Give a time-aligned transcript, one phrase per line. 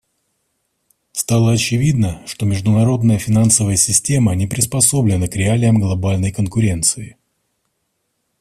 [1.11, 7.17] Стало очевидно, что международная финансовая система не приспособлена к реальностям глобальной конкуренции.